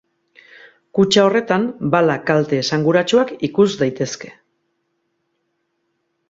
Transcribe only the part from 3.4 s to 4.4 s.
ikus daitezke.